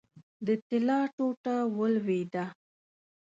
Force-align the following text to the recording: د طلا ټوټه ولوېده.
د 0.45 0.47
طلا 0.67 0.99
ټوټه 1.15 1.55
ولوېده. 1.77 2.45